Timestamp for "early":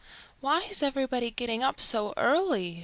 2.17-2.79